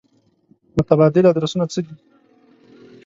[0.75, 1.95] متبادل ادرسونه څه دي.